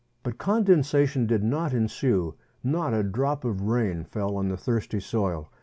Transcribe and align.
But 0.23 0.39
condensation 0.39 1.27
did 1.27 1.43
not 1.43 1.75
ensue— 1.75 2.33
not 2.63 2.91
a 2.91 3.03
drop 3.03 3.45
of 3.45 3.61
rain 3.61 4.03
fell 4.03 4.35
on 4.35 4.45
to 4.45 4.55
the 4.55 4.57
thirsty 4.57 4.99
soil. 4.99 5.51